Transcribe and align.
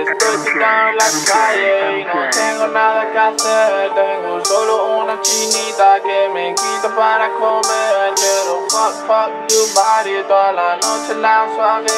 Estoy 0.00 0.36
tirado 0.44 0.88
en 0.88 0.96
la 0.96 1.04
calle 1.30 2.00
y 2.00 2.04
no 2.04 2.30
tengo 2.30 2.66
nada 2.68 3.12
que 3.12 3.18
hacer. 3.18 3.94
Tengo 3.94 4.42
solo 4.44 4.98
una 5.00 5.20
chinita 5.20 6.00
que 6.02 6.28
me 6.32 6.54
quito 6.54 6.88
para 6.96 7.28
comer. 7.32 8.14
Quiero 8.16 8.66
fuck, 8.70 8.94
fuck 9.06 9.30
you 9.50 9.62
body 9.74 10.22
toda 10.26 10.52
la 10.52 10.76
noche 10.76 11.14
la 11.20 11.46
suave. 11.54 11.88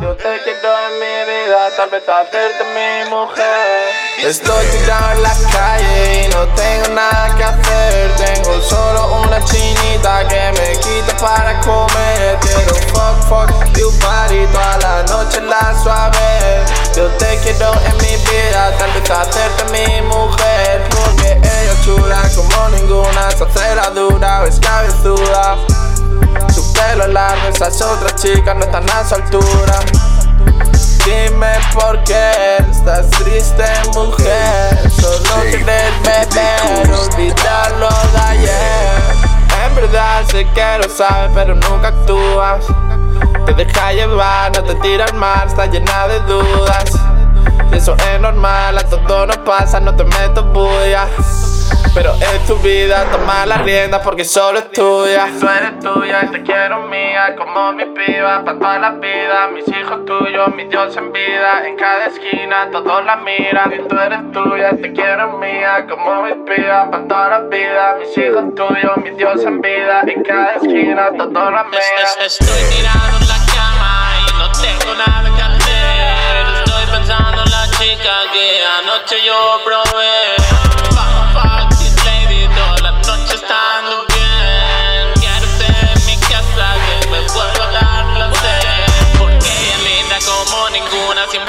Yo 0.00 0.14
te 0.14 0.40
quiero 0.44 0.78
en 0.86 1.00
mi 1.00 1.32
vida, 1.32 1.70
tal 1.76 1.90
vez 1.90 2.08
hacerte 2.08 2.64
mi 2.64 3.10
mujer. 3.10 3.92
Estoy 4.18 4.66
tirado 4.66 5.12
en 5.16 5.22
la 5.22 5.30
calle 5.30 5.45
esas 27.68 27.82
otras 27.82 28.14
chicas 28.14 28.54
no 28.54 28.64
están 28.64 28.88
a 28.90 29.04
su 29.04 29.14
altura. 29.16 29.80
Dime 31.04 31.52
por 31.74 32.02
qué 32.04 32.58
estás 32.70 33.10
triste, 33.10 33.64
mujer. 33.94 34.90
Solo 34.90 35.42
quieres 35.42 35.92
beber, 36.02 36.90
olvidarlo 36.90 37.88
de 38.12 38.18
ayer. 38.18 39.02
En 39.64 39.74
verdad 39.74 40.24
sé 40.30 40.46
que 40.54 40.78
lo 40.80 40.88
sabes, 40.88 41.30
pero 41.34 41.54
nunca 41.54 41.88
actúas. 41.88 42.66
Te 43.46 43.54
deja 43.54 43.92
llevar, 43.92 44.52
no 44.56 44.62
te 44.62 44.74
tira 44.76 45.04
al 45.04 45.14
mar, 45.14 45.46
está 45.48 45.66
llena 45.66 46.06
de 46.08 46.20
dudas. 46.20 46.92
Y 47.72 47.76
eso 47.76 47.96
es 47.96 48.20
normal, 48.20 48.78
a 48.78 48.84
todo 48.84 49.26
nos 49.26 49.38
pasa, 49.38 49.80
no 49.80 49.94
te 49.94 50.04
meto 50.04 50.44
bulla. 50.44 51.08
Pero 51.96 52.12
es 52.14 52.46
tu 52.46 52.56
vida, 52.56 53.06
toma 53.10 53.46
la 53.46 53.56
rienda 53.56 54.02
porque 54.02 54.22
solo 54.22 54.58
es 54.58 54.70
tuya. 54.70 55.28
Tú 55.40 55.48
eres 55.48 55.80
tuya 55.80 56.24
y 56.24 56.26
te 56.26 56.42
quiero 56.42 56.82
mía, 56.82 57.34
como 57.38 57.72
mi 57.72 57.86
piba, 57.86 58.44
para 58.44 58.58
toda 58.58 58.78
la 58.78 58.90
vida. 58.90 59.48
Mis 59.54 59.66
hijos 59.68 60.04
tuyos, 60.04 60.54
mi 60.54 60.64
Dios 60.64 60.94
en 60.96 61.10
vida. 61.10 61.66
En 61.66 61.76
cada 61.76 62.06
esquina 62.08 62.68
todos 62.70 63.02
la 63.02 63.16
miran. 63.16 63.72
Y 63.72 63.88
tú 63.88 63.98
eres 63.98 64.30
tuya 64.30 64.72
y 64.72 64.82
te 64.82 64.92
quiero 64.92 65.38
mía, 65.38 65.86
como 65.88 66.22
mi 66.24 66.34
piba, 66.44 66.90
para 66.90 67.08
toda 67.08 67.28
la 67.30 67.40
vida. 67.48 67.96
Mis 67.98 68.18
hijos 68.18 68.44
tuyos, 68.54 68.96
mi 69.02 69.10
Dios 69.12 69.42
en 69.44 69.62
vida. 69.62 70.02
En 70.06 70.22
cada 70.22 70.56
esquina 70.56 71.08
todos 71.16 71.32
la 71.32 71.64
miran. 71.64 71.80
Estoy 72.26 72.76
tirado 72.76 73.16
en 73.20 73.28
la 73.28 73.38
cama 73.54 74.12
y 74.20 74.32
no 74.38 74.52
tengo 74.52 74.94
nada 74.94 75.34
que 75.34 75.42
hacer. 75.42 76.46
Estoy 76.58 76.84
pensando 76.92 77.42
en 77.42 77.50
la 77.50 77.70
chica 77.70 78.12
que 78.34 78.62
anoche 78.82 79.16
yo 79.24 79.60
probé. 79.64 79.75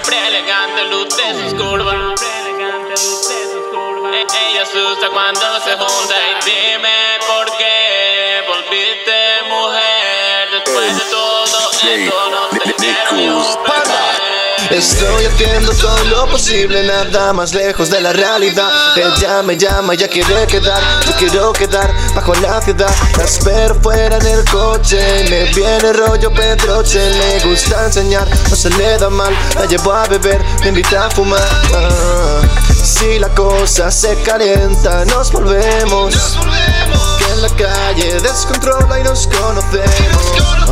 Siempre 0.08 0.27
elegante, 0.27 0.83
luz 0.86 1.08
de 1.17 1.33
sus 1.44 1.53
curvas. 1.53 2.22
E- 4.14 4.27
Ella 4.49 4.61
asusta 4.64 5.09
cuando 5.09 5.41
se 5.61 5.72
junta 5.77 6.16
y 6.31 6.45
dime 6.45 7.17
por 7.27 7.45
qué 7.58 8.43
volviste 8.48 9.17
mujer 9.49 10.49
después 10.52 10.98
de 10.98 11.04
todo 11.11 11.45
esto 11.71 12.30
no 12.32 12.48
te 12.59 12.73
quiero. 12.76 13.86
Estoy 14.70 15.26
haciendo 15.26 15.72
todo 15.73 16.04
lo 16.06 16.28
posible, 16.28 16.84
nada 16.84 17.32
más 17.32 17.54
lejos 17.54 17.90
de 17.90 18.02
la 18.02 18.12
realidad. 18.12 18.70
Ella 18.98 19.42
me 19.42 19.58
llama, 19.58 19.94
ya 19.94 20.08
quiere 20.08 20.45
quedar. 20.48 20.82
Yo 21.06 21.16
quiero 21.18 21.54
quedar 21.54 21.94
bajo 22.14 22.34
la 22.36 22.62
ciudad. 22.62 22.94
La 23.18 23.23
espero 23.23 23.76
fuera 23.76 24.18
en 24.18 24.26
el 24.26 24.44
coche. 24.45 25.23
Le 25.30 25.45
viene 25.54 25.94
rollo 25.94 26.34
Pedroche. 26.34 27.00
Le 27.12 27.40
gusta 27.48 27.86
enseñar, 27.86 28.28
no 28.50 28.56
se 28.56 28.70
le 28.72 28.98
da 28.98 29.10
mal. 29.10 29.34
La 29.56 29.66
llevo 29.66 29.94
a 29.94 30.06
beber, 30.08 30.44
me 30.62 30.70
invita 30.70 31.06
a 31.06 31.10
fumar. 31.12 31.42
Si 32.84 33.20
la 33.20 33.30
cosa 33.30 33.89
se 33.92 34.22
calienta, 34.24 35.06
nos 35.06 35.32
volvemos. 35.32 36.38
Que 37.20 37.32
en 37.32 37.42
la 37.42 37.50
calle 37.50 38.20
descontrola 38.22 39.00
y 39.00 39.04
nos 39.04 39.28
conocemos. 39.28 40.67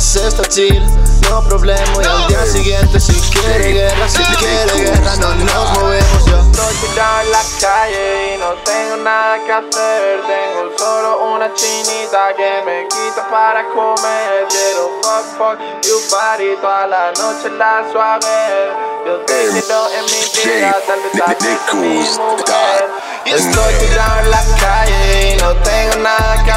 Se 0.00 0.30
chill, 0.48 0.82
no 1.28 1.42
problema. 1.42 2.02
Y 2.02 2.06
al 2.06 2.26
día 2.28 2.46
siguiente, 2.46 3.00
si 3.00 3.12
quiere 3.30 3.72
guerra, 3.72 4.08
si 4.08 4.22
quiere 4.22 4.84
guerra, 4.84 5.16
no 5.16 5.34
nos 5.34 5.78
movemos. 5.78 6.26
Yo 6.26 6.42
Estoy 6.52 6.74
tirado 6.90 7.22
en 7.22 7.32
la 7.32 7.42
calle 7.60 8.34
y 8.34 8.38
no 8.38 8.52
tengo 8.62 8.96
nada 8.98 9.38
que 9.44 9.52
hacer. 9.52 10.20
Tengo 10.22 10.78
solo 10.78 11.32
una 11.34 11.52
chinita 11.54 12.34
que 12.36 12.62
me 12.66 12.86
quita 12.88 13.26
para 13.30 13.64
comer. 13.70 14.46
Quiero 14.48 14.90
fuck, 15.02 15.24
fuck 15.38 15.58
you 15.82 15.98
body 16.10 16.54
toda 16.60 16.86
la 16.86 17.12
noche 17.12 17.48
la 17.56 17.84
suave. 17.90 18.72
Yo 19.06 19.24
quiero 19.24 19.88
en 19.96 20.04
mi 20.04 20.22
vida, 20.44 20.76
tal 20.86 21.00
vez 21.00 21.74
mujer. 21.74 22.90
Estoy 23.24 23.74
tirado 23.74 24.20
en 24.20 24.30
la 24.30 24.44
calle 24.60 25.32
y 25.32 25.36
no 25.38 25.54
tengo 25.62 25.96
nada 25.96 26.44
que 26.44 26.51